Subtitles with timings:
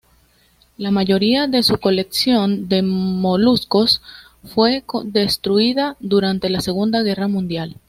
[0.77, 4.01] La mayoría de su colección de moluscos
[4.43, 7.77] fue destruida durante la Segunda Guerra mundial.